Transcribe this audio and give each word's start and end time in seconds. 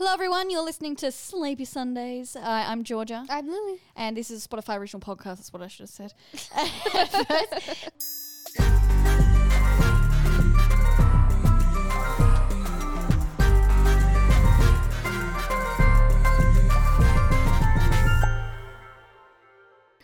Hello, 0.00 0.14
everyone. 0.14 0.48
You're 0.48 0.64
listening 0.64 0.96
to 0.96 1.12
Sleepy 1.12 1.66
Sundays. 1.66 2.34
Uh, 2.34 2.40
I'm 2.42 2.84
Georgia, 2.84 3.26
I'm 3.28 3.50
Lily. 3.50 3.80
and 3.94 4.16
this 4.16 4.30
is 4.30 4.46
a 4.46 4.48
Spotify 4.48 4.78
original 4.78 4.98
podcast. 4.98 5.36
That's 5.36 5.52
what 5.52 5.60
I 5.60 5.68
should 5.68 5.90
have 5.90 5.90
said. 5.90 6.14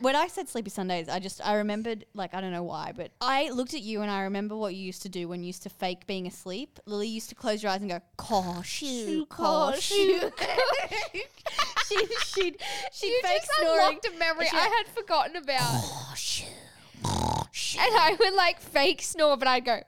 when 0.01 0.15
I 0.17 0.27
said 0.29 0.49
Sleepy 0.49 0.71
Sundays, 0.71 1.09
I 1.09 1.19
just 1.19 1.41
I 1.45 1.55
remembered 1.57 2.05
like 2.15 2.35
I 2.35 2.41
don't 2.41 2.53
know 2.53 2.63
why, 2.63 2.93
but 2.97 3.11
I 3.21 3.51
looked 3.51 3.75
at 3.75 3.81
you 3.83 4.03
and 4.03 4.11
I 4.11 4.23
remember 4.23 4.57
what 4.57 4.75
you 4.75 4.83
used 4.83 5.03
to 5.03 5.09
do 5.09 5.29
when 5.29 5.41
you 5.43 5.49
used 5.49 5.63
to 5.65 5.69
fake 5.71 6.07
being 6.07 6.27
asleep. 6.27 6.79
Lily 6.87 7.09
used 7.09 7.29
to 7.31 7.35
close 7.35 7.63
your 7.63 7.73
eyes 7.73 7.81
and 7.81 7.91
go, 7.91 8.01
"Cashew, 8.19 9.27
cashew." 9.27 10.31
she'd 11.87 12.11
she'd 12.27 12.57
she'd 12.93 13.07
You 13.09 13.21
fake 13.23 13.43
just 13.43 13.51
snoring. 13.59 13.79
unlocked 13.81 14.07
a 14.07 14.19
memory 14.19 14.47
She 14.51 14.57
I 14.57 14.69
had 14.85 14.89
forgotten 14.95 15.37
about. 15.37 15.61
"Cashew, 16.11 16.47
cashew." 17.03 17.79
and 17.81 17.95
I 17.97 18.17
would 18.19 18.35
like 18.35 18.61
fake 18.61 19.03
snore, 19.03 19.37
but 19.37 19.49
I'd 19.49 19.65
go, 19.65 19.81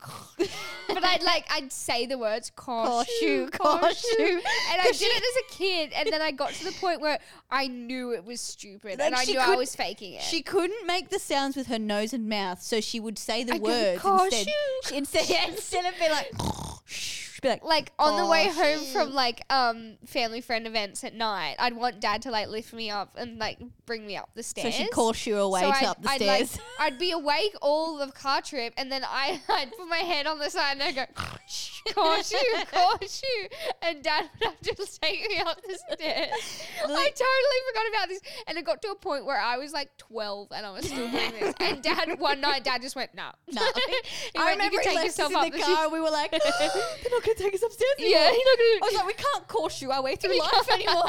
but 0.38 1.04
I'd 1.04 1.22
like, 1.22 1.44
I'd 1.50 1.72
say 1.72 2.06
the 2.06 2.18
words 2.18 2.52
cashew, 2.56 3.48
cashew. 3.50 4.40
And 4.70 4.80
I 4.80 4.92
did 4.92 5.02
it 5.02 5.22
as 5.22 5.42
a 5.44 5.54
kid. 5.54 5.92
And 5.92 6.12
then 6.12 6.22
I 6.22 6.30
got 6.30 6.50
to 6.50 6.64
the 6.64 6.72
point 6.72 7.00
where 7.00 7.18
I 7.50 7.66
knew 7.66 8.12
it 8.12 8.24
was 8.24 8.40
stupid. 8.40 9.00
And 9.00 9.14
I 9.14 9.24
knew 9.24 9.38
I 9.38 9.56
was 9.56 9.74
faking 9.74 10.14
it. 10.14 10.22
She 10.22 10.42
couldn't 10.42 10.86
make 10.86 11.10
the 11.10 11.18
sounds 11.18 11.56
with 11.56 11.66
her 11.66 11.78
nose 11.78 12.12
and 12.12 12.28
mouth, 12.28 12.62
so 12.62 12.80
she 12.80 13.00
would 13.00 13.18
say 13.18 13.42
the 13.42 13.54
I 13.54 13.58
words 13.58 14.04
instead. 14.04 14.46
Instead, 14.94 15.48
instead 15.50 15.84
of 15.84 15.98
being 15.98 16.10
like, 16.10 16.32
she'd 17.38 17.42
be 17.42 17.48
like, 17.48 17.64
like 17.64 17.92
on 17.98 18.16
the 18.16 18.26
way 18.26 18.48
home 18.48 18.84
from 18.86 19.12
like 19.12 19.42
um 19.50 19.96
family 20.06 20.40
friend 20.40 20.66
events 20.66 21.04
at 21.04 21.14
night, 21.14 21.56
I'd 21.58 21.76
want 21.76 22.00
dad 22.00 22.22
to 22.22 22.30
like 22.30 22.48
lift 22.48 22.72
me 22.72 22.90
up 22.90 23.14
and 23.16 23.38
like 23.38 23.58
bring 23.86 24.06
me 24.06 24.16
up 24.16 24.30
the 24.34 24.42
stairs. 24.42 24.66
so 24.66 24.70
stairs. 24.70 24.88
she'd 24.88 24.92
call 24.92 25.14
you 25.14 25.38
away 25.38 25.60
to 25.60 25.66
I'd, 25.68 25.84
up 25.84 26.02
the 26.02 26.10
I'd 26.10 26.20
stairs. 26.20 26.56
Like, 26.56 26.62
I'd 26.80 26.98
be 26.98 27.12
awake 27.12 27.54
all 27.62 27.98
the 27.98 28.10
car 28.12 28.42
trip, 28.42 28.74
and 28.76 28.90
then 28.90 29.04
I, 29.04 29.40
I'd 29.48 29.70
put 29.76 29.88
my 29.88 29.98
head 29.98 30.26
on 30.26 30.38
the 30.38 30.50
side 30.50 30.72
and 30.72 30.82
I'd 30.82 30.94
go, 30.96 31.04
cashew, 31.94 32.36
cashew. 32.70 33.48
And 33.82 34.02
dad 34.02 34.28
would 34.40 34.48
have 34.48 34.60
to 34.60 34.74
just 34.74 35.00
take 35.02 35.28
me 35.28 35.38
up 35.38 35.60
the 35.62 35.78
stairs. 35.94 36.62
I 36.82 36.86
totally 36.86 37.60
forgot 37.68 37.88
about 37.94 38.08
this. 38.08 38.20
And 38.46 38.58
it 38.58 38.64
got 38.64 38.82
to 38.82 38.90
a 38.90 38.94
point 38.94 39.24
where 39.26 39.40
I 39.40 39.56
was 39.58 39.72
like 39.72 39.90
12 39.98 40.48
and 40.52 40.66
I 40.66 40.70
was 40.70 40.84
still 40.86 41.10
doing 41.10 41.32
this. 41.40 41.54
And 41.60 41.82
dad, 41.88 42.18
one 42.18 42.40
night, 42.40 42.64
dad 42.64 42.82
just 42.82 42.96
went, 42.96 43.14
no. 43.14 43.30
No. 43.52 43.62
he 43.62 44.38
I 44.38 44.44
went, 44.44 44.50
remember 44.58 44.74
you 44.76 44.80
can 44.82 44.94
take 44.96 45.04
yourself 45.06 45.30
us 45.30 45.36
up 45.36 45.46
in 45.46 45.52
the 45.52 45.58
car. 45.58 45.90
we 45.90 46.00
were 46.00 46.10
like, 46.10 46.30
they're 46.30 46.40
not 46.40 47.22
going 47.24 47.36
to 47.36 47.42
take 47.42 47.54
us 47.54 47.62
upstairs 47.62 47.92
anymore. 47.98 48.20
Yeah, 48.20 48.30
I 48.30 48.78
was 48.82 48.94
like, 48.94 49.06
we 49.06 49.12
can't 49.14 49.48
caution 49.48 49.90
our 49.90 50.02
way 50.02 50.16
through 50.16 50.38
life 50.38 50.68
anymore. 50.72 51.04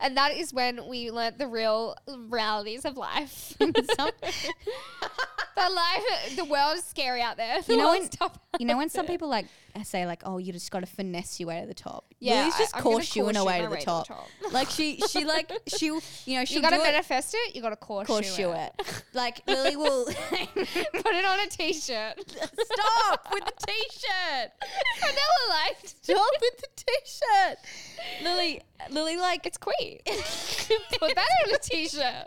and 0.00 0.16
that 0.16 0.34
is 0.36 0.52
when 0.52 0.86
we 0.88 1.10
learnt 1.10 1.38
the 1.38 1.46
real 1.46 1.96
realities 2.28 2.84
of 2.84 2.96
life. 2.96 3.54
The 5.54 5.68
life, 5.68 6.36
the 6.36 6.44
world 6.46 6.76
is 6.78 6.84
scary 6.84 7.20
out 7.20 7.36
there. 7.36 7.60
The 7.60 7.72
You 7.74 7.78
know 7.78 7.90
when- 7.90 8.08
tough. 8.08 8.38
you 8.58 8.66
know 8.66 8.76
when 8.78 8.88
some 8.88 9.06
people 9.06 9.28
like 9.28 9.46
say 9.82 10.04
like, 10.06 10.22
oh, 10.26 10.36
you 10.38 10.52
just 10.52 10.70
got 10.70 10.80
to 10.80 10.86
finesse 10.86 11.40
your 11.40 11.48
way 11.48 11.60
to 11.62 11.66
the 11.66 11.72
top. 11.74 12.04
Yeah, 12.20 12.40
Lily's 12.40 12.56
just 12.58 12.76
I- 12.76 12.80
gonna 12.82 13.36
her 13.38 13.44
way 13.44 13.58
to 13.58 13.64
the 13.64 13.70
way 13.70 13.78
to 13.80 13.84
the 13.86 14.02
top. 14.06 14.28
Like 14.52 14.68
she, 14.68 14.98
she 15.08 15.24
like 15.24 15.50
she, 15.66 15.86
you 15.86 16.00
know, 16.38 16.44
she'll 16.44 16.60
gotta 16.60 16.76
manifest 16.76 17.34
it. 17.36 17.56
You 17.56 17.62
gotta 17.62 17.76
course, 17.76 18.06
Course 18.06 18.38
you 18.38 18.52
it. 18.52 18.72
it. 18.78 19.04
Like 19.14 19.40
Lily 19.46 19.76
will 19.76 20.04
Put 20.04 20.16
it 20.54 21.24
on 21.24 21.40
a 21.40 21.46
t-shirt. 21.48 22.14
stop 22.28 23.28
with 23.32 23.44
the 23.46 23.66
t-shirt. 23.66 24.50
Vanilla 25.00 25.44
life. 25.48 25.94
Stop 26.02 26.30
with 26.40 26.56
the 26.58 26.68
t-shirt. 26.76 27.58
Lily, 28.22 28.60
Lily, 28.90 29.16
like 29.16 29.46
It's 29.46 29.56
queer. 29.58 29.98
Put 30.98 31.14
that 31.14 31.28
on 31.48 31.54
a 31.54 31.58
t-shirt. 31.58 32.26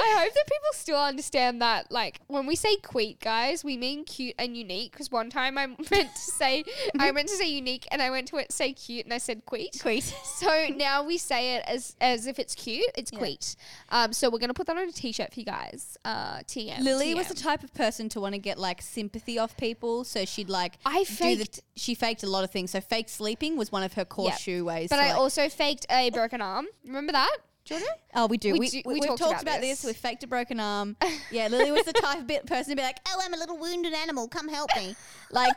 I 0.00 0.16
hope 0.24 0.34
that 0.34 0.44
people 0.46 0.70
still 0.72 0.98
understand 1.00 1.62
that, 1.62 1.90
like, 1.92 2.20
when 2.26 2.46
we 2.46 2.56
say 2.56 2.76
queet, 2.76 3.20
guys, 3.20 3.62
we 3.62 3.76
mean 3.76 4.04
cute 4.04 4.34
and 4.38 4.56
unique. 4.56 4.92
Because 4.92 5.10
one 5.10 5.30
time 5.30 5.56
I 5.56 5.66
meant 5.90 6.14
to 6.14 6.20
say, 6.20 6.64
I 6.98 7.12
meant 7.12 7.28
to 7.28 7.36
say 7.36 7.48
unique, 7.48 7.86
and 7.92 8.02
I 8.02 8.10
went 8.10 8.26
to 8.28 8.36
it 8.38 8.50
say 8.52 8.72
cute, 8.72 9.04
and 9.04 9.14
I 9.14 9.18
said 9.18 9.44
queet. 9.46 9.78
queet. 9.80 10.02
So 10.24 10.66
now 10.74 11.04
we 11.04 11.16
say 11.18 11.54
it 11.56 11.64
as 11.66 11.94
as 12.00 12.26
if 12.26 12.38
it's 12.38 12.54
cute. 12.54 12.84
It's 12.96 13.12
Yeah. 13.12 13.18
queet. 13.20 13.56
Um, 13.90 14.12
so 14.12 14.30
we're 14.30 14.38
gonna 14.40 14.52
put 14.54 14.66
that 14.66 14.76
on 14.76 14.88
a 14.88 14.92
t-shirt 14.92 15.32
for 15.32 15.38
you 15.40 15.46
guys. 15.46 15.96
Uh, 16.04 16.38
TM. 16.40 16.80
Lily 16.80 17.14
was 17.14 17.28
the 17.28 17.34
type 17.34 17.62
of 17.62 17.72
person 17.72 18.08
to 18.10 18.20
want 18.20 18.34
to 18.34 18.38
get 18.38 18.58
like 18.58 18.82
sympathy 18.82 19.38
off 19.38 19.56
people, 19.56 20.02
so 20.04 20.24
she'd 20.24 20.48
like 20.50 20.74
I 20.84 21.04
do 21.04 21.36
the 21.36 21.44
faked- 21.44 21.60
she 21.76 21.94
faked 21.94 22.22
a 22.24 22.28
lot 22.28 22.42
of 22.44 22.50
things. 22.50 22.72
So 22.72 22.80
fake 22.80 23.08
sleeping 23.08 23.56
was 23.56 23.70
one 23.70 23.82
of 23.84 23.92
her 23.94 24.04
core 24.04 24.28
Yep. 24.30 24.38
shoe 24.38 24.64
ways. 24.64 24.88
But 24.90 24.98
I 24.98 25.10
like- 25.10 25.16
also 25.18 25.48
faked 25.48 25.86
a 25.90 26.10
broken 26.10 26.40
arm. 26.40 26.66
Remember 26.84 27.12
that, 27.12 27.36
Jordan? 27.64 27.88
Oh, 28.14 28.26
we 28.26 28.36
do. 28.36 28.52
We 28.52 28.58
We, 28.60 28.68
do- 28.68 28.82
we, 28.84 28.94
we 28.94 29.00
talked 29.00 29.18
talked, 29.20 29.32
about 29.32 29.42
about 29.42 29.60
this. 29.62 29.82
this. 29.82 29.84
We 29.88 29.92
faked 29.94 30.22
a 30.22 30.26
broken 30.26 30.60
arm. 30.60 30.96
Yeah, 31.30 31.48
Lily 31.48 31.72
was 31.72 31.84
the 31.84 31.92
type 31.94 32.18
of 32.18 32.26
bit 32.26 32.46
person 32.46 32.70
to 32.72 32.76
be 32.76 32.82
like, 32.82 32.98
"Oh, 33.08 33.18
I'm 33.22 33.32
a 33.34 33.36
little 33.36 33.56
wounded 33.58 33.92
animal. 33.94 34.28
Come 34.28 34.48
help 34.48 34.70
me." 34.76 34.94
Like, 35.32 35.56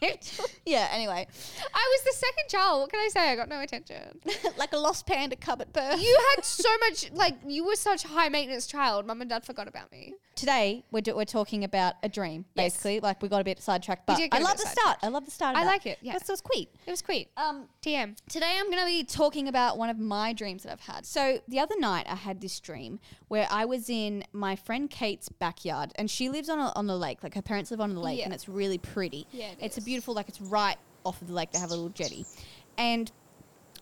yeah. 0.66 0.88
Anyway, 0.92 1.26
I 1.74 1.96
was 1.96 2.02
the 2.04 2.12
second 2.26 2.48
child. 2.48 2.80
What 2.82 2.90
can 2.90 3.00
I 3.00 3.08
say? 3.08 3.30
I 3.30 3.36
got 3.36 3.48
no 3.48 3.60
attention. 3.60 4.20
like 4.58 4.72
a 4.72 4.76
lost 4.78 5.06
panda 5.06 5.36
cub 5.36 5.60
at 5.60 5.72
birth. 5.72 6.00
You 6.02 6.18
had 6.34 6.44
so 6.44 6.68
much, 6.80 7.10
like, 7.12 7.36
you 7.46 7.64
were 7.64 7.76
such 7.76 8.04
a 8.04 8.08
high 8.08 8.28
maintenance 8.28 8.66
child. 8.66 9.06
Mum 9.06 9.20
and 9.20 9.30
dad 9.30 9.44
forgot 9.44 9.68
about 9.68 9.90
me. 9.92 10.14
Today 10.36 10.84
we're 10.90 11.00
do- 11.00 11.14
we're 11.14 11.24
talking 11.24 11.62
about 11.62 11.94
a 12.02 12.08
dream, 12.08 12.44
Yes. 12.56 12.74
basically. 12.74 12.98
Like 13.00 13.22
we 13.22 13.28
got 13.28 13.40
a 13.40 13.44
bit 13.44 13.62
sidetracked, 13.62 14.04
but 14.04 14.16
did 14.16 14.32
get 14.32 14.38
I 14.38 14.40
a 14.40 14.44
love 14.44 14.56
bit 14.56 14.64
the 14.64 14.70
start. 14.70 14.98
I 15.00 15.08
love 15.08 15.24
the 15.24 15.30
start. 15.30 15.54
Of 15.54 15.60
I 15.62 15.64
that. 15.64 15.70
like 15.70 15.86
it, 15.86 15.98
yeah. 16.02 16.12
That's 16.14 16.26
so 16.26 16.34
sweet. 16.34 16.70
It 16.86 16.90
was 16.90 16.98
sweet. 17.00 17.28
Um, 17.36 17.68
TM. 17.82 18.16
Today 18.28 18.56
I'm 18.58 18.66
going 18.68 18.80
to 18.80 18.86
be 18.86 19.04
talking 19.04 19.46
about 19.46 19.78
one 19.78 19.90
of 19.90 19.98
my 20.00 20.32
dreams 20.32 20.64
that 20.64 20.72
I've 20.72 20.80
had. 20.80 21.06
So 21.06 21.38
the 21.46 21.60
other 21.60 21.76
night 21.78 22.06
I 22.08 22.16
had 22.16 22.40
this 22.40 22.58
dream 22.58 22.98
where 23.28 23.46
I 23.48 23.64
was 23.64 23.88
in 23.88 24.24
my 24.32 24.56
friend 24.56 24.90
Kate's 24.90 25.28
backyard 25.28 25.92
and 25.94 26.10
she 26.10 26.28
lives 26.28 26.48
on 26.48 26.58
a, 26.58 26.72
on 26.74 26.88
the 26.88 26.96
lake. 26.98 27.22
Like 27.22 27.34
her 27.34 27.42
parents 27.42 27.70
live 27.70 27.80
on 27.80 27.94
the 27.94 28.00
lake 28.00 28.18
Yeah. 28.18 28.24
and 28.24 28.34
it's 28.34 28.48
really 28.48 28.78
pretty. 28.78 29.28
Yeah, 29.30 29.50
it 29.52 29.58
it's 29.60 29.78
is. 29.78 29.84
Beautiful 29.94 30.14
like 30.14 30.28
it's 30.28 30.40
right 30.40 30.76
off 31.04 31.22
of 31.22 31.28
the 31.28 31.32
lake. 31.32 31.52
They 31.52 31.60
have 31.60 31.70
a 31.70 31.74
little 31.74 31.90
jetty. 31.90 32.26
And 32.76 33.12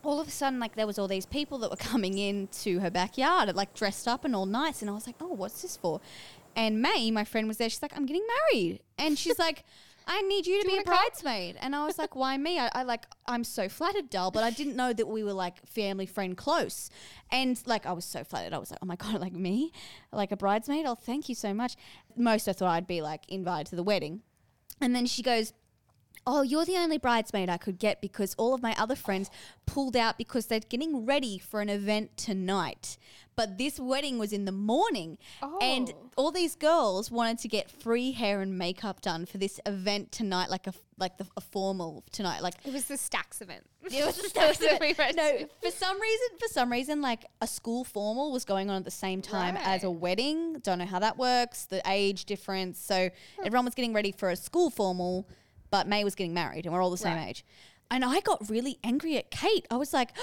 all 0.03 0.19
of 0.19 0.27
a 0.27 0.31
sudden 0.31 0.59
like 0.59 0.75
there 0.75 0.85
was 0.85 0.99
all 0.99 1.07
these 1.07 1.25
people 1.25 1.57
that 1.59 1.71
were 1.71 1.75
coming 1.91 2.19
in 2.19 2.47
to 2.47 2.79
her 2.79 2.91
backyard 2.91 3.55
like 3.55 3.73
dressed 3.73 4.07
up 4.07 4.25
and 4.25 4.35
all 4.35 4.45
nice 4.45 4.81
and 4.81 4.91
I 4.91 4.93
was 4.93 5.07
like, 5.07 5.15
"Oh, 5.19 5.33
what's 5.33 5.61
this 5.63 5.75
for?" 5.75 6.01
And 6.55 6.81
May, 6.83 7.09
my 7.09 7.23
friend 7.23 7.47
was 7.47 7.57
there. 7.57 7.69
She's 7.69 7.81
like, 7.81 7.97
"I'm 7.97 8.05
getting 8.05 8.25
married." 8.51 8.81
And 8.99 9.17
she's 9.17 9.39
like, 9.39 9.63
I 10.05 10.21
need 10.23 10.45
you 10.45 10.61
to 10.61 10.67
Do 10.67 10.75
be 10.75 10.81
a 10.81 10.83
bridesmaid. 10.83 11.55
And 11.61 11.73
I 11.73 11.85
was 11.85 11.97
like, 11.97 12.13
why 12.13 12.37
me? 12.37 12.59
I, 12.59 12.69
I 12.73 12.83
like, 12.83 13.05
I'm 13.25 13.45
so 13.45 13.69
flattered, 13.69 14.09
doll, 14.09 14.31
but 14.31 14.43
I 14.43 14.49
didn't 14.49 14.75
know 14.75 14.91
that 14.91 15.07
we 15.07 15.23
were 15.23 15.31
like 15.31 15.65
family 15.65 16.05
friend 16.05 16.35
close. 16.35 16.89
And 17.31 17.57
like, 17.65 17.85
I 17.85 17.93
was 17.93 18.03
so 18.03 18.25
flattered. 18.25 18.53
I 18.53 18.57
was 18.57 18.69
like, 18.69 18.79
oh 18.83 18.85
my 18.85 18.95
God, 19.03 19.21
like 19.21 19.31
me? 19.31 19.71
Like 20.11 20.33
a 20.33 20.37
bridesmaid? 20.37 20.85
Oh, 20.85 20.95
thank 20.95 21.29
you 21.29 21.35
so 21.35 21.53
much. 21.53 21.75
Most 22.17 22.49
I 22.49 22.53
thought 22.53 22.69
I'd 22.69 22.85
be 22.85 23.01
like 23.01 23.21
invited 23.29 23.67
to 23.67 23.77
the 23.77 23.83
wedding. 23.83 24.21
And 24.81 24.93
then 24.93 25.05
she 25.05 25.21
goes, 25.21 25.53
Oh, 26.25 26.41
you're 26.41 26.65
the 26.65 26.77
only 26.77 26.97
bridesmaid 26.97 27.49
I 27.49 27.57
could 27.57 27.77
get 27.79 27.99
because 28.01 28.33
all 28.37 28.53
of 28.53 28.61
my 28.61 28.73
other 28.77 28.95
friends 28.95 29.29
pulled 29.65 29.95
out 29.97 30.17
because 30.17 30.45
they're 30.45 30.59
getting 30.61 31.05
ready 31.05 31.37
for 31.37 31.59
an 31.61 31.69
event 31.69 32.15
tonight. 32.15 32.97
But 33.35 33.57
this 33.57 33.79
wedding 33.79 34.19
was 34.19 34.31
in 34.31 34.45
the 34.45 34.51
morning. 34.51 35.17
And 35.59 35.89
Oh. 35.89 36.09
all 36.15 36.31
these 36.31 36.55
girls 36.55 37.09
wanted 37.09 37.39
to 37.39 37.47
get 37.47 37.69
free 37.71 38.11
hair 38.11 38.41
and 38.41 38.57
makeup 38.57 39.01
done 39.01 39.25
for 39.25 39.37
this 39.39 39.59
event 39.65 40.11
tonight, 40.11 40.49
like 40.49 40.67
a 40.67 40.73
like 40.99 41.17
the, 41.17 41.25
a 41.35 41.41
formal 41.41 42.03
tonight. 42.11 42.41
Like 42.43 42.53
It 42.63 42.71
was 42.71 42.85
the 42.85 42.95
Stacks 42.97 43.41
event. 43.41 43.65
it 43.83 44.05
was 44.05 44.15
the 44.15 44.29
Stacks 44.29 44.61
event. 44.61 44.79
we 44.81 44.89
no, 45.15 45.37
to. 45.39 45.49
for 45.61 45.71
some 45.71 45.99
reason, 45.99 46.27
for 46.39 46.47
some 46.47 46.71
reason, 46.71 47.01
like 47.01 47.25
a 47.41 47.47
school 47.47 47.83
formal 47.83 48.31
was 48.31 48.45
going 48.45 48.69
on 48.69 48.77
at 48.77 48.85
the 48.85 48.91
same 48.91 49.21
time 49.21 49.57
as 49.57 49.83
a 49.83 49.89
wedding. 49.91 50.59
Don't 50.59 50.77
know 50.77 50.85
how 50.85 50.99
that 50.99 51.17
works. 51.17 51.65
The 51.65 51.81
age 51.87 52.25
difference. 52.25 52.79
So 52.79 53.09
everyone 53.43 53.65
was 53.65 53.73
getting 53.73 53.93
ready 53.93 54.11
for 54.11 54.29
a 54.29 54.35
school 54.35 54.69
formal, 54.69 55.27
but 55.73 55.87
May 55.87 56.03
was 56.03 56.13
getting 56.13 56.35
married, 56.35 56.67
and 56.67 56.73
we're 56.73 56.83
all 56.83 56.91
the 56.91 56.97
same 56.97 57.15
Right. 57.17 57.29
age. 57.29 57.43
And 57.89 58.05
I 58.05 58.19
got 58.19 58.47
really 58.47 58.77
angry 58.83 59.17
at 59.17 59.31
Kate. 59.31 59.65
I 59.71 59.75
was 59.77 59.91
like. 59.91 60.11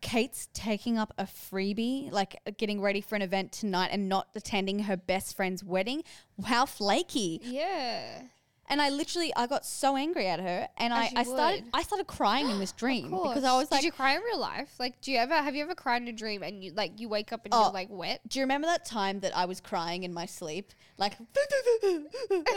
Kate's 0.00 0.48
taking 0.54 0.96
up 0.96 1.12
a 1.18 1.24
freebie, 1.24 2.12
like 2.12 2.36
uh, 2.46 2.52
getting 2.56 2.80
ready 2.80 3.00
for 3.00 3.16
an 3.16 3.22
event 3.22 3.50
tonight 3.50 3.88
and 3.90 4.08
not 4.08 4.28
attending 4.36 4.78
her 4.84 4.96
best 4.96 5.34
friend's 5.34 5.64
wedding. 5.64 6.04
How 6.44 6.66
flaky. 6.66 7.40
Yeah. 7.42 8.22
And 8.70 8.82
I 8.82 8.90
literally, 8.90 9.32
I 9.34 9.46
got 9.46 9.64
so 9.64 9.96
angry 9.96 10.26
at 10.26 10.40
her, 10.40 10.68
and 10.76 10.92
I, 10.92 11.04
you 11.04 11.10
I 11.16 11.22
started, 11.24 11.64
would. 11.64 11.70
I 11.72 11.82
started 11.82 12.06
crying 12.06 12.50
in 12.50 12.58
this 12.58 12.72
dream 12.84 13.10
because 13.10 13.42
I 13.44 13.56
was 13.56 13.70
like, 13.70 13.80
Did 13.80 13.86
you 13.86 13.92
cry 13.92 14.14
in 14.16 14.22
real 14.22 14.38
life? 14.38 14.68
Like, 14.78 15.00
do 15.00 15.10
you 15.10 15.18
ever 15.18 15.34
have 15.34 15.54
you 15.56 15.62
ever 15.62 15.74
cried 15.74 16.02
in 16.02 16.08
a 16.08 16.12
dream 16.12 16.42
and 16.42 16.62
you 16.62 16.72
like 16.72 17.00
you 17.00 17.08
wake 17.08 17.32
up 17.32 17.44
and 17.46 17.54
Oh. 17.54 17.62
you're 17.64 17.72
like 17.72 17.88
wet? 17.90 18.20
Do 18.28 18.38
you 18.38 18.42
remember 18.44 18.66
that 18.66 18.84
time 18.84 19.20
that 19.20 19.34
I 19.36 19.46
was 19.46 19.60
crying 19.60 20.02
in 20.02 20.12
my 20.12 20.26
sleep? 20.26 20.72
Like, 20.98 21.14
and 21.82 22.06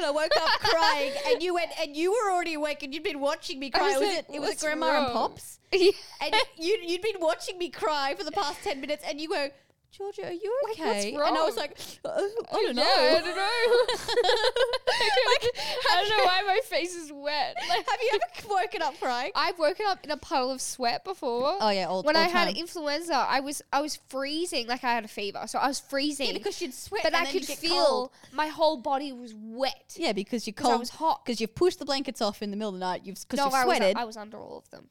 I 0.05 0.11
woke 0.11 0.31
up 0.41 0.49
crying, 0.59 1.13
and 1.27 1.41
you 1.43 1.53
went, 1.53 1.71
and 1.81 1.95
you 1.95 2.11
were 2.11 2.31
already 2.31 2.55
awake, 2.55 2.83
and 2.83 2.93
you'd 2.93 3.03
been 3.03 3.19
watching 3.19 3.59
me 3.59 3.69
cry. 3.69 3.91
was 3.91 3.99
Was, 3.99 4.09
like, 4.09 4.17
it? 4.19 4.25
It 4.33 4.39
was 4.39 4.49
"What's 4.49 4.63
at 4.63 4.67
Grandma 4.67 4.87
and 4.87 5.03
wrong?" 5.07 5.13
Pops, 5.13 5.59
Yeah. 5.71 5.91
and 6.21 6.35
you 6.57 6.77
you'd 6.83 7.01
been 7.01 7.19
watching 7.19 7.57
me 7.57 7.69
cry 7.69 8.15
for 8.17 8.23
the 8.23 8.31
past 8.31 8.61
ten 8.63 8.81
minutes, 8.81 9.03
and 9.07 9.21
you 9.21 9.29
go, 9.29 9.49
Georgia, 9.91 10.27
are 10.27 10.31
you 10.31 10.57
Like, 10.69 10.79
okay? 10.79 11.13
And 11.13 11.21
I 11.21 11.43
was 11.43 11.57
like, 11.57 11.77
uh, 12.05 12.09
I 12.09 12.61
don't 12.63 12.75
know. 12.77 12.81
Yeah, 12.83 13.17
I 13.17 13.21
don't 13.21 13.35
know. 13.35 13.41
I 15.91 15.95
don't 15.99 16.09
know 16.09 16.23
why 16.25 16.41
my 16.47 16.59
face 16.63 16.95
is 16.95 17.11
wet. 17.11 17.55
Like, 17.67 17.85
Have 17.89 17.99
you 18.01 18.11
ever 18.39 18.47
woken 18.49 18.81
up 18.81 18.97
crying? 18.99 19.31
I've 19.35 19.59
woken 19.59 19.85
up 19.89 19.99
in 20.03 20.11
a 20.11 20.17
puddle 20.17 20.49
of 20.51 20.61
sweat 20.61 21.03
before. 21.03 21.57
Oh 21.59 21.69
yeah, 21.69 21.85
all, 21.87 22.03
when 22.03 22.15
all 22.15 22.21
I 22.23 22.27
had 22.27 22.55
influenza, 22.55 23.13
I 23.15 23.41
was 23.41 23.61
I 23.73 23.81
was 23.81 23.97
freezing, 24.07 24.67
like 24.67 24.83
I 24.83 24.93
had 24.93 25.03
a 25.03 25.09
fever, 25.09 25.43
so 25.47 25.59
I 25.59 25.67
was 25.67 25.79
freezing. 25.79 26.27
yeah, 26.27 26.33
because 26.33 26.61
you'd 26.61 26.73
sweat, 26.73 27.03
but 27.03 27.13
and 27.13 27.21
I 27.21 27.25
then 27.25 27.33
could 27.41 27.45
feel 27.49 27.85
cold. 27.85 28.11
my 28.31 28.47
whole 28.47 28.77
body 28.77 29.11
was 29.11 29.33
wet. 29.35 29.93
Yeah, 29.97 30.13
because 30.13 30.47
you're 30.47 30.53
'Cause 30.53 30.67
I 30.67 30.69
cold. 30.69 30.79
was 30.79 30.89
hot. 30.91 31.25
Because 31.25 31.41
you've 31.41 31.53
pushed 31.55 31.79
the 31.79 31.85
blankets 31.85 32.21
off 32.21 32.41
in 32.41 32.49
the 32.51 32.57
middle 32.57 32.69
of 32.73 32.75
the 32.75 32.79
night. 32.85 33.01
You've 33.03 33.19
because 33.19 33.37
No, 33.37 33.45
you've 33.45 33.53
I 33.55 33.65
was, 33.65 33.77
sweated. 33.77 33.97
I 33.97 34.03
was 34.05 34.15
under 34.17 34.37
all 34.39 34.57
of 34.57 34.69
them 34.69 34.87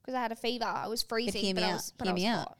because 0.00 0.14
I 0.14 0.22
had 0.22 0.32
a 0.32 0.36
fever. 0.36 0.64
I 0.64 0.86
was 0.88 1.02
freezing, 1.02 1.42
hear 1.42 1.54
but, 1.54 1.60
me 1.64 1.68
I 1.68 1.72
was, 1.74 1.92
but 1.98 2.06
hear 2.06 2.12
I 2.12 2.14
was 2.14 2.22
me 2.22 2.26
out. 2.28 2.38
hot. 2.38 2.58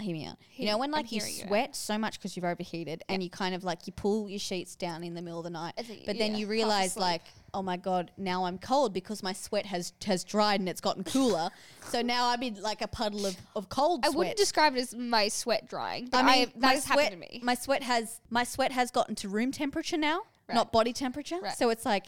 Hear 0.00 0.12
me 0.12 0.26
out. 0.26 0.36
You 0.54 0.66
know 0.66 0.78
when 0.78 0.92
like 0.92 1.10
you 1.10 1.18
hearing 1.20 1.34
you 1.34 1.46
sweat 1.48 1.74
so 1.74 1.98
much 1.98 2.18
because 2.20 2.36
you've 2.36 2.44
overheated, 2.44 3.02
and 3.08 3.20
you 3.20 3.28
kind 3.28 3.52
of 3.52 3.64
like 3.64 3.88
you 3.88 3.92
pull 3.92 4.30
your 4.30 4.38
sheets 4.38 4.76
down 4.76 5.02
in 5.02 5.14
the 5.14 5.20
middle 5.22 5.40
of 5.40 5.44
the 5.44 5.50
night, 5.50 5.74
I 5.76 5.82
but 6.06 6.16
then 6.18 6.32
yeah, 6.32 6.36
you 6.38 6.46
realize 6.46 6.96
like, 6.96 7.22
oh 7.52 7.62
my 7.62 7.76
god, 7.76 8.12
now 8.16 8.44
I'm 8.44 8.58
cold 8.58 8.92
because 8.94 9.24
my 9.24 9.32
sweat 9.32 9.66
has 9.66 9.92
has 10.04 10.22
dried 10.22 10.60
and 10.60 10.68
it's 10.68 10.80
gotten 10.80 11.02
cooler. 11.02 11.50
so 11.88 12.00
now 12.00 12.28
I'm 12.28 12.40
in 12.44 12.62
like 12.62 12.80
a 12.80 12.86
puddle 12.86 13.26
of, 13.26 13.36
of 13.56 13.68
cold 13.70 14.04
I 14.04 14.10
sweat. 14.10 14.18
wouldn't 14.18 14.36
describe 14.36 14.76
it 14.76 14.78
as 14.78 14.94
my 14.94 15.26
sweat 15.26 15.68
drying, 15.68 16.08
I 16.12 16.20
I 16.20 16.22
mean, 16.22 16.38
have, 16.40 16.60
that 16.60 16.74
has 16.76 16.84
sweat, 16.84 16.98
happened 17.00 17.22
to 17.22 17.28
me. 17.32 17.40
My 17.42 17.54
sweat 17.54 17.82
has 17.82 18.20
my 18.30 18.44
sweat 18.44 18.70
has 18.70 18.92
gotten 18.92 19.16
to 19.16 19.28
room 19.28 19.50
temperature 19.50 19.96
now, 19.96 20.20
Right. 20.48 20.54
not 20.54 20.70
body 20.70 20.92
temperature. 20.92 21.40
Right. 21.42 21.56
So 21.58 21.70
it's 21.70 21.84
like, 21.84 22.04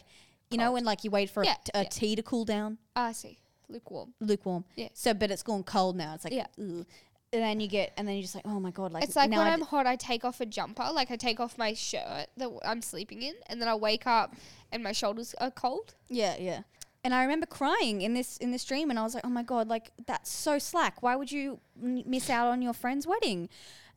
you 0.53 0.59
know, 0.59 0.71
when 0.75 0.85
like 0.85 1.03
you 1.03 1.11
wait 1.11 1.29
for 1.31 1.43
a 1.43 1.47
Yeah, 1.47 1.57
a 1.75 1.83
yeah. 1.83 1.89
tea 1.89 2.15
to 2.15 2.23
cool 2.23 2.45
down, 2.45 2.79
Ah, 2.95 3.09
I 3.09 3.13
see. 3.13 3.39
Lukewarm. 3.69 4.15
lukewarm. 4.21 4.65
Yeah. 4.77 4.89
So, 4.95 5.15
but 5.15 5.31
it's 5.31 5.45
gone 5.45 5.63
cold 5.63 5.97
now. 5.97 6.15
It's 6.15 6.25
like, 6.25 6.33
Yeah. 6.33 6.47
ugh. 6.61 6.87
And 7.33 7.43
then 7.43 7.61
you 7.61 7.69
get, 7.69 7.93
and 7.97 8.07
then 8.09 8.17
you're 8.17 8.23
just 8.23 8.35
like, 8.35 8.47
oh 8.47 8.59
my 8.61 8.71
god, 8.71 8.93
like 8.93 9.05
It's 9.05 9.17
like 9.17 9.31
now 9.31 9.39
when 9.39 9.47
I 9.47 9.53
I'm 9.53 9.61
hot, 9.63 9.87
I 9.87 9.97
take 9.97 10.25
off 10.25 10.41
a 10.41 10.47
jumper, 10.47 10.85
like 10.93 11.11
I 11.11 11.17
take 11.17 11.39
off 11.41 11.57
my 11.59 11.73
shirt 11.75 12.03
that 12.37 12.39
w- 12.39 12.61
I'm 12.65 12.83
sleeping 12.83 13.23
in, 13.23 13.35
and 13.47 13.61
then 13.61 13.69
I 13.69 13.75
wake 13.75 14.07
up 14.07 14.35
and 14.73 14.83
my 14.83 14.93
shoulders 14.93 15.35
are 15.41 15.51
cold. 15.51 15.95
yeah, 16.09 16.37
yeah. 16.39 16.63
And 17.03 17.15
I 17.15 17.23
remember 17.23 17.47
crying 17.47 18.03
in 18.03 18.13
this 18.13 18.37
in 18.39 18.51
this 18.51 18.63
dream, 18.65 18.91
and 18.91 18.99
I 18.99 19.03
was 19.03 19.15
like, 19.15 19.25
oh 19.25 19.31
my 19.31 19.43
god, 19.43 19.69
like 19.69 19.91
that's 20.07 20.31
so 20.31 20.59
slack. 20.59 21.03
Why 21.03 21.17
would 21.17 21.33
you 21.33 21.59
n- 21.83 22.03
miss 22.07 22.29
out 22.29 22.49
on 22.49 22.61
your 22.61 22.75
friend's 22.75 23.07
wedding? 23.07 23.49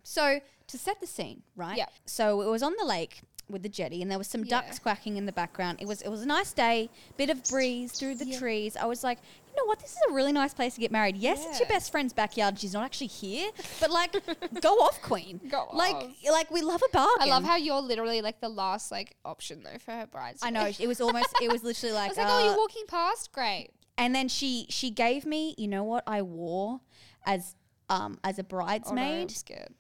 So 0.03 0.39
to 0.68 0.77
set 0.77 1.01
the 1.01 1.07
scene, 1.07 1.44
right? 1.57 1.77
Yeah. 1.77 1.88
So 2.06 2.41
it 2.41 2.47
was 2.50 2.63
on 2.63 2.74
the 2.80 2.85
lake 2.85 3.21
with 3.50 3.62
the 3.62 3.68
jetty, 3.68 4.01
and 4.01 4.09
there 4.09 4.18
was 4.18 4.27
some 4.27 4.45
Yeah. 4.45 4.62
ducks 4.62 4.80
quacking 4.80 5.18
in 5.18 5.25
the 5.25 5.33
background. 5.33 5.80
It 5.81 5.88
was 5.88 6.01
it 6.01 6.07
was 6.07 6.21
a 6.21 6.25
nice 6.25 6.53
day, 6.53 6.89
bit 7.18 7.30
of 7.30 7.44
breeze 7.44 7.91
through 7.91 8.15
the 8.15 8.25
Yeah. 8.25 8.39
trees. 8.39 8.77
I 8.77 8.85
was 8.85 9.03
like, 9.03 9.19
you 9.55 9.61
know 9.63 9.67
what, 9.67 9.79
this 9.79 9.91
is 9.91 9.97
a 10.09 10.13
really 10.13 10.31
nice 10.31 10.53
place 10.53 10.73
to 10.75 10.81
get 10.81 10.91
married. 10.91 11.15
Yes, 11.15 11.45
it's 11.47 11.59
your 11.59 11.67
best 11.69 11.91
friend's 11.91 12.11
backyard. 12.13 12.57
She's 12.57 12.73
not 12.73 12.83
actually 12.83 13.07
here, 13.07 13.51
but 13.79 13.91
like, 13.91 14.15
go 14.61 14.73
off, 14.79 15.01
queen. 15.01 15.39
Go 15.50 15.67
like, 15.73 15.95
off. 15.95 16.11
like 16.31 16.50
we 16.50 16.61
love 16.61 16.81
a 16.88 16.91
bargain. 16.91 17.21
I 17.21 17.25
love 17.25 17.44
how 17.44 17.55
you're 17.57 17.81
literally 17.81 18.21
like 18.21 18.41
the 18.41 18.50
last 18.50 18.91
like 18.91 19.15
option 19.23 19.61
though 19.63 19.77
for 19.77 19.91
her 19.91 20.07
brides. 20.07 20.39
I 20.41 20.50
know 20.50 20.65
it 20.79 20.88
was 20.88 21.00
almost. 21.00 21.27
It 21.41 21.51
was 21.51 21.63
literally 21.63 21.95
I 21.97 22.00
like. 22.00 22.09
was 22.09 22.17
like, 22.17 22.27
uh, 22.27 22.31
oh, 22.31 22.45
you're 22.45 22.57
walking 22.57 22.85
past, 22.88 23.31
great. 23.31 23.69
and 23.97 24.15
then 24.15 24.27
she 24.27 24.65
she 24.69 24.89
gave 24.89 25.25
me, 25.25 25.53
you 25.57 25.67
know 25.67 25.83
what 25.83 26.03
I 26.07 26.21
wore 26.23 26.81
as 27.25 27.56
um 27.89 28.17
as 28.23 28.39
a 28.39 28.44
bridesmaid. 28.44 29.06
Oh, 29.06 29.15
no, 29.15 29.21
I'm 29.21 29.29
scared. 29.29 29.73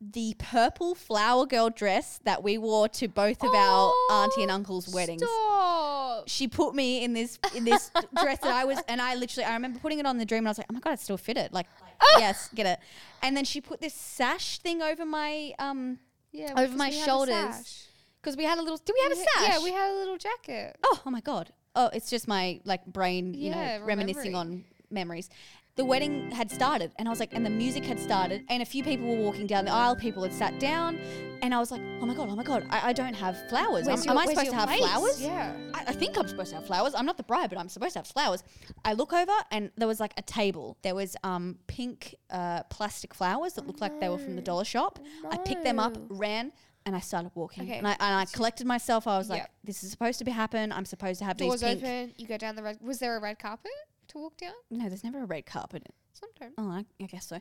the 0.00 0.34
purple 0.38 0.94
flower 0.94 1.46
girl 1.46 1.70
dress 1.70 2.20
that 2.24 2.42
we 2.42 2.58
wore 2.58 2.88
to 2.90 3.08
both 3.08 3.42
of 3.42 3.54
our 3.54 3.92
auntie 4.10 4.42
and 4.42 4.50
Oh, 4.50 4.54
uncle's 4.54 4.88
weddings. 4.88 5.22
Stop. 5.22 5.83
She 6.26 6.48
put 6.48 6.74
me 6.74 7.04
in 7.04 7.12
this 7.12 7.38
in 7.54 7.64
this 7.64 7.90
dress 8.20 8.38
that 8.38 8.52
I 8.52 8.64
was, 8.64 8.80
and 8.88 9.00
I 9.00 9.14
literally 9.14 9.44
I 9.44 9.54
remember 9.54 9.78
putting 9.80 9.98
it 9.98 10.06
on 10.06 10.18
the 10.18 10.24
dream, 10.24 10.40
and 10.40 10.48
I 10.48 10.50
was 10.50 10.58
like, 10.58 10.66
oh 10.70 10.74
my 10.74 10.80
god, 10.80 10.92
it 10.94 11.00
still 11.00 11.16
fitted. 11.16 11.52
Like, 11.52 11.66
yes, 12.18 12.48
get 12.54 12.66
it. 12.66 12.78
And 13.22 13.36
then 13.36 13.44
she 13.44 13.60
put 13.60 13.80
this 13.80 13.94
sash 13.94 14.58
thing 14.58 14.82
over 14.82 15.04
my 15.04 15.52
um 15.58 15.98
Yeah, 16.32 16.52
over 16.56 16.76
my 16.76 16.88
we 16.88 16.96
had 16.96 17.02
a 17.04 17.06
shoulders. 17.06 17.88
because 18.20 18.36
we 18.36 18.44
had 18.44 18.58
a 18.58 18.62
little. 18.62 18.78
Do 18.78 18.92
we 18.94 19.00
have 19.02 19.12
a 19.12 19.16
sash? 19.16 19.48
Yeah, 19.48 19.62
we 19.64 19.72
had 19.72 19.90
a 19.92 19.96
little 19.96 20.18
jacket. 20.18 20.76
Oh, 20.84 21.02
oh 21.06 21.10
my 21.10 21.20
god. 21.20 21.50
Oh, 21.76 21.90
it's 21.92 22.08
just 22.10 22.28
my 22.28 22.60
like 22.64 22.84
brain, 22.86 23.34
you 23.34 23.50
Yeah, 23.50 23.78
know, 23.78 23.84
reminiscing 23.84 24.34
on 24.34 24.64
memories. 24.90 25.28
The 25.76 25.84
wedding 25.84 26.30
had 26.30 26.52
started, 26.52 26.92
and 27.00 27.08
I 27.08 27.10
was 27.10 27.18
like, 27.18 27.34
and 27.34 27.44
the 27.44 27.50
music 27.50 27.84
had 27.84 27.98
started, 27.98 28.44
and 28.48 28.62
a 28.62 28.64
few 28.64 28.84
people 28.84 29.08
were 29.08 29.22
walking 29.24 29.48
down 29.48 29.64
the 29.64 29.72
aisle. 29.72 29.96
People 29.96 30.22
had 30.22 30.32
sat 30.32 30.60
down, 30.60 31.00
and 31.42 31.52
I 31.52 31.58
was 31.58 31.72
like, 31.72 31.80
oh 32.00 32.06
my 32.06 32.14
god, 32.14 32.28
oh 32.30 32.36
my 32.36 32.44
god, 32.44 32.64
I, 32.70 32.90
I 32.90 32.92
don't 32.92 33.14
have 33.14 33.36
flowers. 33.48 33.88
Am, 33.88 33.98
your- 33.98 34.10
am 34.12 34.18
I 34.18 34.26
supposed 34.26 34.50
to 34.50 34.54
have 34.56 34.68
place? 34.68 34.78
flowers? 34.80 35.20
Yeah. 35.20 35.52
I, 35.74 35.80
I 35.88 35.92
think 35.92 36.16
I'm 36.16 36.28
supposed 36.28 36.50
to 36.50 36.56
have 36.58 36.66
flowers. 36.66 36.94
I'm 36.94 37.04
not 37.06 37.16
the 37.16 37.24
bride, 37.24 37.50
but 37.50 37.58
I'm 37.58 37.68
supposed 37.68 37.94
to 37.94 37.98
have 37.98 38.06
flowers. 38.06 38.44
I 38.84 38.92
look 38.92 39.12
over, 39.12 39.32
and 39.50 39.72
there 39.76 39.88
was 39.88 39.98
like 39.98 40.14
a 40.16 40.22
table. 40.22 40.76
There 40.82 40.94
was 40.94 41.16
um 41.24 41.58
pink 41.66 42.14
uh, 42.30 42.62
plastic 42.64 43.12
flowers 43.12 43.54
that 43.54 43.66
looked 43.66 43.80
like 43.80 43.98
they 43.98 44.08
were 44.08 44.18
from 44.18 44.36
the 44.36 44.42
dollar 44.42 44.64
shop. 44.64 45.00
I 45.28 45.38
picked 45.38 45.64
them 45.64 45.80
up, 45.80 45.96
ran. 46.08 46.52
And 46.86 46.94
I 46.94 47.00
started 47.00 47.30
walking, 47.34 47.62
Okay. 47.64 47.78
and 47.78 47.88
I 47.88 47.92
and 47.92 48.14
I 48.14 48.26
collected 48.26 48.66
myself. 48.66 49.06
I 49.06 49.16
was 49.16 49.30
like, 49.30 49.46
"This 49.64 49.82
is 49.82 49.90
supposed 49.90 50.18
to 50.18 50.24
be 50.26 50.30
happen. 50.30 50.70
I'm 50.70 50.84
supposed 50.84 51.18
to 51.20 51.24
have 51.24 51.38
Doors 51.38 51.62
these 51.62 51.70
pink 51.80 51.82
open. 51.82 52.14
You 52.18 52.26
go 52.26 52.36
down 52.36 52.56
the 52.56 52.62
red. 52.62 52.76
Was 52.82 52.98
there 52.98 53.16
a 53.16 53.20
red 53.20 53.38
carpet 53.38 53.70
to 54.14 54.18
walk 54.22 54.36
down? 54.36 54.52
No, 54.70 54.88
there's 54.88 55.04
never 55.04 55.22
a 55.22 55.26
red 55.26 55.46
carpet. 55.46 55.86
Sometimes. 56.12 56.54
Oh, 56.58 56.68
I, 56.70 56.84
I 57.02 57.06
guess 57.06 57.26
so. 57.26 57.36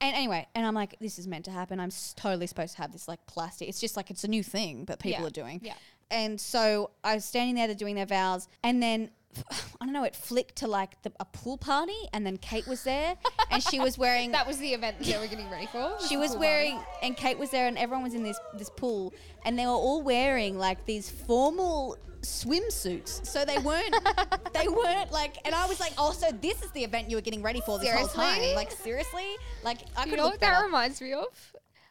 And 0.00 0.14
anyway, 0.16 0.46
and 0.54 0.66
I'm 0.66 0.74
like, 0.74 0.96
this 1.00 1.18
is 1.18 1.26
meant 1.26 1.46
to 1.46 1.50
happen. 1.50 1.80
I'm 1.80 1.86
s- 1.88 2.14
totally 2.16 2.46
supposed 2.46 2.76
to 2.76 2.82
have 2.82 2.92
this 2.92 3.08
like 3.08 3.24
plastic. 3.26 3.68
It's 3.68 3.80
just 3.80 3.96
like 3.96 4.10
it's 4.10 4.22
a 4.24 4.28
new 4.28 4.42
thing, 4.42 4.84
but 4.84 4.98
people 5.00 5.22
Yeah. 5.22 5.26
are 5.26 5.30
doing. 5.30 5.60
Yeah. 5.64 5.74
And 6.10 6.40
so 6.40 6.90
I 7.02 7.14
was 7.14 7.24
standing 7.24 7.54
there, 7.54 7.66
they're 7.66 7.74
doing 7.76 7.94
their 7.94 8.06
vows, 8.06 8.48
and 8.62 8.82
then 8.82 9.10
I 9.80 9.84
don't 9.84 9.92
know, 9.92 10.04
it 10.04 10.16
flicked 10.16 10.56
to 10.56 10.66
like 10.66 11.00
the, 11.02 11.12
a 11.20 11.24
pool 11.24 11.56
party, 11.58 11.96
and 12.12 12.26
then 12.26 12.36
Kate 12.38 12.66
was 12.66 12.82
there, 12.84 13.14
and 13.50 13.62
she 13.62 13.78
was 13.80 13.96
wearing. 13.98 14.32
That 14.38 14.46
was 14.46 14.58
the 14.58 14.72
event 14.74 14.98
that 14.98 15.06
they 15.06 15.18
were 15.18 15.26
getting 15.26 15.48
ready 15.50 15.66
for. 15.66 15.96
she 16.08 16.16
was 16.16 16.36
wearing, 16.36 16.78
and 17.02 17.16
Kate 17.16 17.38
was 17.38 17.50
there, 17.50 17.66
and 17.68 17.78
everyone 17.78 18.04
was 18.04 18.14
in 18.14 18.22
this 18.22 18.38
this 18.54 18.70
pool, 18.70 19.12
and 19.44 19.58
they 19.58 19.64
were 19.66 19.72
all 19.72 20.02
wearing 20.02 20.58
like 20.58 20.84
these 20.86 21.08
formal 21.10 21.96
swimsuits. 22.22 23.24
So 23.26 23.44
they 23.44 23.58
weren't, 23.58 23.94
they 24.54 24.68
weren't 24.68 25.12
like, 25.12 25.36
and 25.44 25.54
I 25.54 25.66
was 25.66 25.78
like, 25.80 25.92
oh, 25.98 26.12
so 26.12 26.30
this 26.32 26.62
is 26.62 26.70
the 26.72 26.82
event 26.84 27.10
you 27.10 27.16
were 27.16 27.22
getting 27.22 27.42
ready 27.42 27.60
for 27.64 27.78
this 27.78 27.90
whole 27.92 28.08
time? 28.08 28.40
Like 28.54 28.70
seriously? 28.72 29.26
Like 29.62 29.78
I 29.96 30.04
You 30.04 30.10
could 30.10 30.16
know 30.18 30.24
look 30.24 30.32
what 30.34 30.40
that 30.40 30.52
better. 30.54 30.66
reminds 30.66 31.00
me 31.00 31.12
of? 31.12 31.26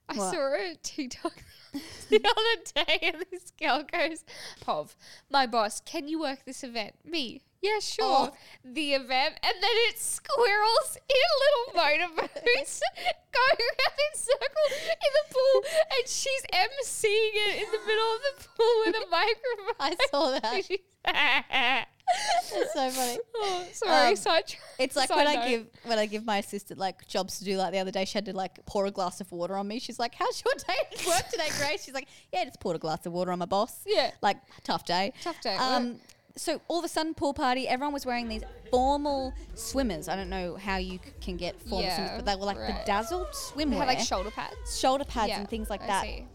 I 0.09 0.13
What? 0.15 0.33
saw 0.33 0.54
a 0.54 0.75
TikTok 0.81 1.44
the 2.09 2.24
other 2.24 2.86
day, 2.86 3.00
and 3.01 3.25
this 3.31 3.51
girl 3.51 3.83
goes, 3.83 4.24
"Pov, 4.62 4.95
my 5.30 5.45
boss, 5.45 5.81
can 5.81 6.07
you 6.07 6.19
work 6.19 6.45
this 6.45 6.63
event?" 6.63 6.95
Me, 7.04 7.44
yeah, 7.62 7.80
sure. 7.80 8.30
Oh. 8.31 8.33
The 8.63 8.94
event, 8.94 9.36
and 9.44 9.54
then 9.62 9.75
it's 9.89 10.04
squirrels 10.06 10.98
in 11.09 11.27
little 11.44 11.83
motorboats 11.83 12.81
going 13.33 13.59
around 13.59 13.98
in 14.00 14.18
circles 14.18 14.80
in 14.88 15.12
the 15.13 15.33
pool, 15.33 15.63
and 15.98 16.07
she's 16.07 16.44
emceeing 16.54 17.33
it 17.50 17.63
in 17.63 17.71
the 17.71 17.86
middle 17.86 18.12
of 18.15 18.21
the 18.24 18.48
pool 18.56 18.83
with 18.86 18.95
a 18.95 19.09
microphone. 19.09 19.75
I 19.80 19.95
saw 20.09 20.39
that. 20.39 21.88
It's 22.09 22.74
so 22.74 22.89
funny. 22.89 23.19
oh, 23.36 23.65
sorry, 23.74 24.09
Um, 24.09 24.15
tra- 24.15 24.59
It's 24.80 24.95
like 24.95 25.09
when 25.09 25.27
I 25.27 25.48
give 25.48 25.68
when 25.83 26.00
I 26.00 26.06
give 26.06 26.25
my 26.25 26.38
assistant 26.38 26.80
like 26.80 27.06
jobs 27.07 27.40
to 27.40 27.45
do. 27.45 27.57
Like 27.57 27.71
the 27.73 27.80
other 27.80 27.92
day, 27.92 28.06
she 28.06 28.14
had 28.14 28.26
to 28.26 28.33
like 28.33 28.66
pour 28.66 28.85
a 28.85 28.92
glass 28.92 29.19
of 29.21 29.31
water 29.31 29.56
on 29.57 29.68
me. 29.68 29.80
She's 29.80 29.99
like, 29.99 30.16
"How's 30.16 30.42
your 30.44 30.54
day 30.56 30.76
at 30.99 31.06
work 31.06 31.28
today, 31.30 31.49
Grace?" 31.59 31.83
She's 31.83 31.94
like, 31.94 32.07
"Yeah, 32.31 32.45
just 32.45 32.59
poured 32.59 32.76
a 32.78 32.80
glass 32.80 33.06
of 33.06 33.14
water 33.14 33.31
on 33.31 33.40
my 33.40 33.45
boss." 33.45 33.81
Yeah. 33.85 34.11
like 34.21 34.37
tough 34.64 34.85
day. 34.85 35.14
Tough 35.21 35.40
day 35.42 35.56
Um, 35.57 35.99
so 36.37 36.61
all 36.68 36.80
of 36.80 36.85
a 36.85 36.87
sudden, 36.87 37.14
pool 37.14 37.33
party. 37.33 37.68
Everyone 37.68 37.94
was 37.94 38.06
wearing 38.06 38.30
these 38.30 38.44
formal 38.71 39.33
swimmers. 39.56 40.07
I 40.07 40.16
don't 40.16 40.30
know 40.30 40.56
how 40.56 40.78
you 40.78 40.99
c- 41.04 41.11
can 41.19 41.35
get 41.35 41.59
formal 41.61 41.90
swimmers, 41.92 42.11
but 42.16 42.26
they 42.26 42.35
were 42.35 42.45
like 42.45 42.57
right. 42.59 42.80
bedazzled 42.85 43.28
They 43.56 43.66
swimwear, 43.66 43.78
had 43.80 43.87
like 43.87 43.99
shoulder 43.99 44.30
pads. 44.31 44.80
shoulder 44.80 45.04
pads 45.04 45.30
Yeah, 45.30 45.40
and 45.40 45.49
things 45.49 45.69
like 45.69 45.81
I 45.83 45.87
that. 45.87 46.04
see. 46.04 46.28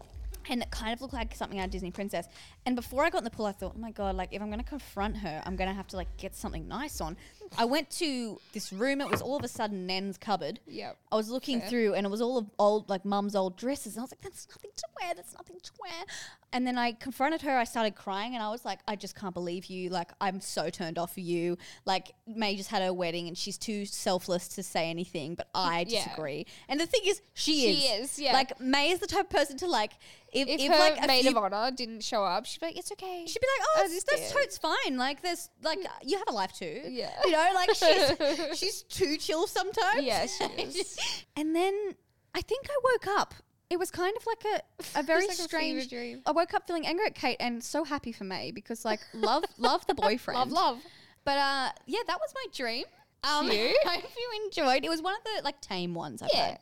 And 0.49 0.61
it 0.61 0.71
kind 0.71 0.93
of 0.93 1.01
looked 1.01 1.13
like 1.13 1.35
something 1.35 1.59
out 1.59 1.65
of 1.65 1.71
Disney 1.71 1.91
Princess. 1.91 2.27
And 2.65 2.75
before 2.75 3.03
I 3.03 3.09
got 3.09 3.19
in 3.19 3.23
the 3.23 3.29
pool, 3.29 3.45
I 3.45 3.51
thought, 3.51 3.73
oh 3.75 3.79
my 3.79 3.91
God, 3.91 4.15
like 4.15 4.29
if 4.31 4.41
I'm 4.41 4.47
going 4.47 4.59
to 4.59 4.65
confront 4.65 5.17
her, 5.17 5.41
I'm 5.45 5.55
going 5.55 5.69
to 5.69 5.75
have 5.75 5.87
to 5.87 5.97
like 5.97 6.15
get 6.17 6.35
something 6.35 6.67
nice 6.67 6.99
on. 7.01 7.17
I 7.57 7.65
went 7.65 7.89
to 7.91 8.39
this 8.53 8.73
room. 8.73 9.01
It 9.01 9.09
was 9.09 9.21
all 9.21 9.37
of 9.37 9.43
a 9.43 9.47
sudden 9.47 9.85
Nan's 9.87 10.17
cupboard. 10.17 10.59
Yep. 10.67 10.97
I 11.11 11.15
was 11.15 11.29
looking 11.29 11.59
Fair. 11.59 11.69
through 11.69 11.93
and 11.93 12.05
it 12.05 12.09
was 12.09 12.21
all 12.21 12.37
of 12.37 12.49
old, 12.59 12.89
like 12.89 13.05
mum's 13.05 13.35
old 13.35 13.57
dresses. 13.57 13.95
And 13.95 14.01
I 14.01 14.03
was 14.03 14.11
like, 14.11 14.21
that's 14.21 14.47
nothing 14.49 14.71
to 14.75 14.85
wear. 15.01 15.13
That's 15.15 15.33
nothing 15.33 15.57
to 15.61 15.71
wear. 15.79 16.05
And 16.53 16.65
then 16.67 16.77
I 16.77 16.91
confronted 16.93 17.41
her. 17.41 17.57
I 17.57 17.63
started 17.63 17.95
crying 17.95 18.35
and 18.35 18.43
I 18.43 18.49
was 18.51 18.63
like, 18.63 18.79
I 18.87 18.95
just 18.95 19.15
can't 19.15 19.33
believe 19.33 19.65
you. 19.65 19.89
Like, 19.89 20.11
I'm 20.21 20.39
so 20.39 20.69
turned 20.69 20.97
off 20.99 21.13
of 21.13 21.17
you. 21.23 21.57
Like, 21.85 22.11
May 22.27 22.55
just 22.55 22.69
had 22.69 22.81
her 22.83 22.93
wedding 22.93 23.27
and 23.27 23.37
she's 23.37 23.57
too 23.57 23.85
selfless 23.85 24.47
to 24.49 24.63
say 24.63 24.89
anything, 24.89 25.33
but 25.35 25.47
I 25.55 25.85
Yeah. 25.87 26.03
disagree. 26.05 26.45
And 26.69 26.79
the 26.79 26.85
thing 26.85 27.01
is, 27.05 27.21
she, 27.33 27.53
She 27.75 27.87
is. 27.87 28.19
yeah. 28.19 28.33
Like, 28.33 28.59
May 28.61 28.91
is 28.91 28.99
the 28.99 29.07
type 29.07 29.25
of 29.25 29.29
person 29.31 29.57
to 29.57 29.67
like, 29.67 29.93
if, 30.31 30.47
If, 30.47 30.61
if, 30.61 30.71
her 30.71 30.77
like 30.79 31.03
a 31.03 31.07
maid 31.07 31.21
few 31.21 31.31
of 31.31 31.37
honor 31.37 31.71
didn't 31.75 32.03
show 32.03 32.23
up, 32.23 32.45
she'd 32.45 32.59
be 32.59 32.65
like, 32.67 32.77
"It's 32.77 32.91
okay." 32.93 33.23
She'd 33.27 33.39
be 33.39 33.45
like, 33.59 33.67
"Oh, 33.67 33.73
I 33.77 33.81
that's, 33.87 34.03
that's 34.03 34.13
understand." 34.33 34.43
totes 34.43 34.57
fine. 34.57 34.97
Like, 34.97 35.21
there's 35.21 35.47
like 35.61 35.77
you 36.03 36.17
have 36.17 36.27
a 36.27 36.31
life 36.33 36.53
too. 36.53 36.81
Yeah. 36.87 37.11
you 37.23 37.31
know, 37.33 37.49
like 37.53 37.69
she's 37.75 38.57
she's 38.59 38.81
too 38.83 39.17
chill 39.17 39.45
sometimes. 39.45 40.01
Yeah, 40.03 40.25
she 40.25 40.43
is. 40.59 40.97
and 41.35 41.55
then 41.55 41.93
I 42.33 42.41
think 42.41 42.65
I 42.67 42.75
woke 42.83 43.07
up. 43.19 43.35
It 43.73 43.79
was 43.79 43.89
kind 43.91 44.15
of 44.15 44.25
like 44.27 44.43
a 44.45 44.99
a 44.99 45.03
very 45.11 45.21
like 45.27 45.31
a 45.31 45.41
strange. 45.41 45.89
dream. 45.89 46.21
I 46.25 46.31
woke 46.31 46.53
up 46.53 46.67
feeling 46.67 46.85
angry 46.85 47.07
at 47.07 47.15
Kate 47.15 47.37
and 47.39 47.63
so 47.63 47.83
happy 47.83 48.11
for 48.11 48.23
May 48.23 48.51
because 48.51 48.85
like 48.85 48.99
love 49.13 49.43
love 49.57 49.85
the 49.87 49.95
boyfriend. 49.95 50.37
love, 50.39 50.51
love. 50.51 50.77
But 51.25 51.37
uh, 51.39 51.69
yeah, 51.87 52.01
that 52.05 52.19
was 52.19 52.31
my 52.35 52.45
dream. 52.53 52.85
Um, 53.23 53.49
Cute. 53.49 53.75
I 53.85 53.95
hope 53.95 54.11
you 54.17 54.45
enjoyed. 54.45 54.85
It 54.85 54.89
was 54.89 55.01
one 55.01 55.15
of 55.15 55.21
the 55.23 55.43
like 55.43 55.59
tame 55.61 55.93
ones 55.95 56.21
I've 56.21 56.29
Yeah. 56.33 56.57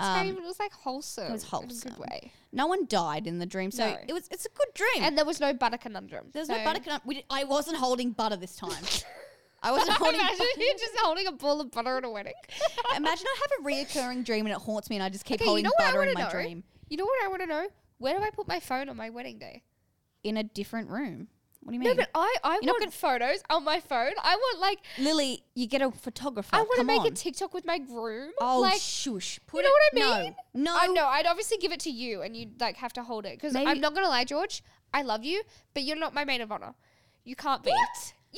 Um, 0.00 0.26
tame. 0.26 0.36
It 0.36 0.42
was 0.42 0.58
like 0.58 0.72
wholesome. 0.72 1.26
It 1.28 1.32
was 1.32 1.42
In 1.42 1.46
a 1.46 1.50
wholesome. 1.50 1.90
good 1.92 1.98
way. 2.00 2.32
No 2.52 2.66
one 2.66 2.86
died 2.86 3.26
in 3.26 3.38
the 3.38 3.46
dream, 3.46 3.70
so 3.70 3.88
No. 3.88 3.96
it 4.08 4.12
was. 4.12 4.26
It's 4.30 4.46
a 4.46 4.48
good 4.50 4.68
dream. 4.74 5.04
And 5.04 5.16
there 5.16 5.24
was 5.26 5.38
no 5.38 5.52
butter 5.54 5.76
conundrum. 5.78 6.30
There's 6.32 6.48
so- 6.48 6.56
no 6.56 6.64
butter. 6.64 6.80
Con- 6.80 7.00
we 7.04 7.16
did, 7.16 7.24
I 7.30 7.44
wasn't 7.44 7.76
holding 7.76 8.10
butter 8.12 8.36
this 8.36 8.56
time. 8.56 8.82
I 9.62 9.72
wasn't 9.72 9.92
holding. 9.98 10.20
Imagine 10.20 10.46
you're 10.56 10.72
just 10.74 10.96
holding 10.98 11.26
a 11.26 11.32
bowl 11.32 11.60
of 11.60 11.70
butter 11.70 11.96
at 11.98 12.04
a 12.04 12.10
wedding. 12.10 12.34
Imagine 12.96 13.26
I 13.26 13.40
have 13.42 13.50
a 13.60 13.68
reoccurring 13.68 14.24
dream 14.24 14.46
and 14.46 14.54
it 14.54 14.60
haunts 14.60 14.88
me, 14.90 14.96
and 14.96 15.02
I 15.02 15.08
just 15.08 15.24
keep 15.24 15.36
Okay, 15.36 15.44
you 15.44 15.48
holding 15.48 15.64
know 15.64 15.70
what 15.76 15.84
I 15.84 15.90
butter 15.90 16.02
in 16.02 16.08
wanna 16.08 16.18
my 16.18 16.24
know? 16.24 16.30
dream 16.30 16.64
You 16.88 16.96
know 16.96 17.04
what 17.04 17.24
I 17.24 17.28
want 17.28 17.40
to 17.42 17.46
know? 17.46 17.66
Where 17.98 18.16
do 18.16 18.22
I 18.22 18.30
put 18.30 18.46
my 18.46 18.60
phone 18.60 18.88
on 18.88 18.96
my 18.96 19.10
wedding 19.10 19.38
day? 19.38 19.62
in 20.24 20.36
a 20.36 20.42
different 20.42 20.90
room. 20.90 21.28
What 21.60 21.70
do 21.70 21.74
you 21.74 21.80
mean? 21.80 21.88
No, 21.90 21.94
but 21.94 22.08
I, 22.14 22.36
I 22.42 22.58
not 22.62 22.80
want 22.80 22.92
photos 22.92 23.40
on 23.50 23.62
my 23.64 23.78
phone. 23.80 24.12
I 24.22 24.34
want 24.36 24.58
like 24.60 24.78
Lily, 24.98 25.44
you 25.54 25.66
get 25.66 25.80
a 25.82 25.90
photographer. 25.92 26.54
I 26.54 26.58
want 26.60 26.70
to 26.72 26.76
Come 26.78 26.86
make 26.86 27.00
on. 27.02 27.06
a 27.08 27.10
TikTok 27.10 27.52
with 27.54 27.64
my 27.66 27.78
groom. 27.78 28.32
Oh, 28.40 28.60
like 28.60 28.80
shush! 28.80 29.38
Put 29.46 29.58
you 29.58 29.62
know 29.64 29.68
it- 29.68 29.96
what 29.96 30.08
I 30.16 30.22
mean? 30.22 30.34
No, 30.54 30.72
no. 30.72 30.78
I 30.80 30.86
know. 30.88 31.06
I'd 31.06 31.26
obviously 31.26 31.56
give 31.58 31.72
it 31.72 31.80
to 31.80 31.90
you, 31.90 32.22
and 32.22 32.36
you'd 32.36 32.60
like 32.60 32.76
have 32.76 32.92
to 32.94 33.02
hold 33.02 33.26
it 33.26 33.36
because 33.36 33.52
Maybe- 33.54 33.66
I'm 33.66 33.80
not 33.80 33.94
gonna 33.94 34.08
lie, 34.08 34.24
George. 34.24 34.62
I 34.94 35.02
love 35.02 35.24
you, 35.24 35.42
but 35.74 35.82
you're 35.84 35.96
not 35.96 36.14
my 36.14 36.24
maid 36.24 36.40
of 36.40 36.50
honor. 36.50 36.74
You 37.24 37.36
can't 37.36 37.62
be. 37.62 37.72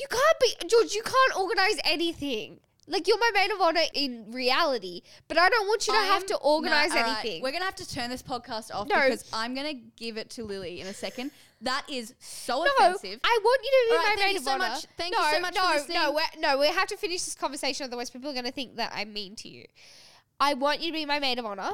You 0.01 0.07
can't 0.09 0.39
be, 0.59 0.67
George. 0.67 0.93
You 0.93 1.03
can't 1.03 1.37
organize 1.37 1.77
anything. 1.85 2.59
Like 2.87 3.07
you're 3.07 3.19
my 3.19 3.31
maid 3.33 3.51
of 3.51 3.61
honor 3.61 3.81
in 3.93 4.31
reality, 4.31 5.03
but 5.27 5.37
I 5.37 5.47
don't 5.49 5.67
want 5.67 5.87
you 5.87 5.93
to 5.93 5.99
I 5.99 6.03
have 6.05 6.25
to 6.25 6.35
organize 6.37 6.89
No, 6.89 6.97
all 6.97 7.03
right, 7.03 7.17
anything. 7.23 7.41
We're 7.43 7.51
gonna 7.51 7.63
have 7.65 7.75
to 7.75 7.87
turn 7.87 8.09
this 8.09 8.23
podcast 8.23 8.73
off 8.73 8.87
No. 8.87 8.95
because 9.03 9.29
I'm 9.31 9.53
gonna 9.53 9.75
give 9.95 10.17
it 10.17 10.29
to 10.31 10.43
Lily 10.43 10.81
in 10.81 10.87
a 10.87 10.93
second. 10.93 11.31
That 11.61 11.83
is 11.87 12.15
so 12.19 12.63
no, 12.63 12.71
offensive. 12.79 13.19
I 13.23 13.39
want 13.43 13.61
you 13.63 13.69
to 13.71 13.85
be 13.87 13.95
All 13.95 13.97
right, 13.97 14.03
my 14.03 14.15
thank 14.15 14.27
maid 14.27 14.31
you 14.33 14.37
of 14.39 14.43
so 14.43 14.51
honor. 14.51 14.73
much- 14.73 14.85
thank 14.97 15.13
no, 15.15 15.19
you 15.29 15.33
so 15.35 15.39
much 15.41 15.55
for 15.55 15.61
no, 15.63 15.73
listening. 15.75 15.97
No, 16.01 16.11
we're, 16.11 16.39
no, 16.39 16.57
we 16.57 16.67
have 16.67 16.87
to 16.87 16.97
finish 16.97 17.23
this 17.23 17.35
conversation, 17.35 17.85
otherwise 17.85 18.09
people 18.09 18.31
are 18.31 18.33
going 18.33 18.45
to 18.45 18.51
think 18.51 18.77
that 18.77 18.91
I'm 18.95 19.13
mean 19.13 19.35
to 19.37 19.47
you. 19.47 19.65
I 20.39 20.55
want 20.55 20.81
you 20.81 20.87
to 20.87 20.93
be 20.93 21.05
my 21.05 21.19
maid 21.19 21.37
of 21.37 21.45
honor. 21.45 21.73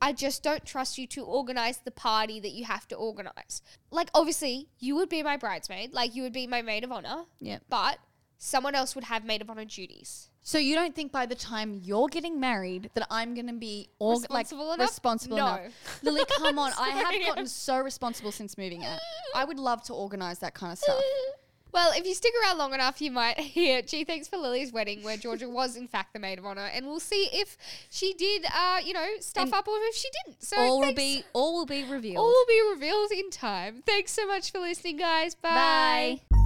I 0.00 0.12
just 0.12 0.42
don't 0.42 0.64
trust 0.64 0.96
you 0.98 1.06
to 1.08 1.24
organize 1.24 1.78
the 1.78 1.90
party 1.90 2.40
that 2.40 2.52
you 2.52 2.64
have 2.64 2.88
to 2.88 2.94
organize. 2.96 3.60
Like, 3.90 4.10
obviously, 4.14 4.68
you 4.78 4.94
would 4.96 5.08
be 5.08 5.22
my 5.22 5.36
bridesmaid, 5.36 5.92
like 5.92 6.14
you 6.14 6.22
would 6.22 6.32
be 6.32 6.46
my 6.46 6.62
maid 6.62 6.84
of 6.84 6.92
honor, 6.92 7.24
Yep. 7.40 7.64
but 7.68 7.98
someone 8.38 8.74
else 8.74 8.94
would 8.94 9.04
have 9.04 9.24
maid 9.24 9.42
of 9.42 9.50
honor 9.50 9.66
duties. 9.66 10.28
So 10.42 10.56
you 10.56 10.74
don't 10.74 10.94
think 10.94 11.12
by 11.12 11.26
the 11.26 11.34
time 11.34 11.74
you're 11.84 12.08
getting 12.08 12.40
married 12.40 12.88
that 12.94 13.06
I'm 13.10 13.34
gonna 13.34 13.52
be 13.52 13.90
org- 13.98 14.20
Responsible 14.22 14.68
like 14.68 14.78
enough? 14.78 14.88
responsible 14.88 15.36
No. 15.36 15.46
enough? 15.56 16.00
Lily, 16.02 16.24
come 16.38 16.58
on! 16.58 16.72
I 16.78 16.88
have 16.90 17.26
gotten 17.26 17.46
so 17.46 17.78
responsible 17.78 18.32
since 18.32 18.56
moving 18.56 18.82
out. 18.82 18.98
I 19.34 19.44
would 19.44 19.58
love 19.58 19.82
to 19.84 19.92
organize 19.92 20.38
that 20.38 20.54
kind 20.54 20.72
of 20.72 20.78
stuff. 20.78 20.98
Well, 21.72 21.92
if 21.94 22.06
you 22.06 22.14
stick 22.14 22.32
around 22.42 22.58
long 22.58 22.74
enough, 22.74 23.00
you 23.00 23.10
might 23.10 23.38
hear 23.40 23.82
Gee 23.82 24.04
Thanks 24.04 24.28
for 24.28 24.36
Lily's 24.36 24.72
wedding, 24.72 25.02
where 25.02 25.16
Georgia 25.16 25.48
was 25.48 25.76
in 25.76 25.86
fact 25.86 26.12
the 26.12 26.18
maid 26.18 26.38
of 26.38 26.46
honor, 26.46 26.68
and 26.72 26.86
we'll 26.86 27.00
see 27.00 27.28
if 27.32 27.56
she 27.90 28.12
did, 28.14 28.44
uh, 28.46 28.78
you 28.84 28.92
know, 28.92 29.06
stuff 29.20 29.44
And 29.44 29.54
up 29.54 29.68
or 29.68 29.76
if 29.82 29.94
she 29.94 30.08
didn't. 30.24 30.42
So 30.42 30.56
all 30.56 30.78
will 30.78 30.86
thanks. 30.86 31.00
be 31.00 31.24
all 31.32 31.54
will 31.54 31.66
be 31.66 31.84
revealed. 31.84 32.18
all 32.18 32.26
will 32.26 32.46
be 32.46 32.60
revealed 32.72 33.12
in 33.12 33.30
time. 33.30 33.82
Thanks 33.86 34.12
so 34.12 34.26
much 34.26 34.50
for 34.50 34.58
listening, 34.58 34.96
guys. 34.96 35.34
Bye. 35.34 36.20
Bye. 36.30 36.36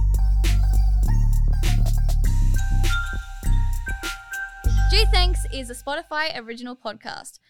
Gee 4.91 5.05
Thanks 5.11 5.45
is 5.51 5.69
a 5.69 5.73
Spotify 5.73 6.39
original 6.39 6.75
podcast 6.75 7.39